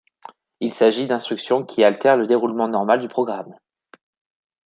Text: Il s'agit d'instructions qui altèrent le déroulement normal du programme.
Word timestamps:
Il 0.61 0.73
s'agit 0.73 1.05
d'instructions 1.05 1.63
qui 1.63 1.83
altèrent 1.83 2.17
le 2.17 2.25
déroulement 2.25 2.67
normal 2.67 2.99
du 3.01 3.07
programme. 3.07 3.53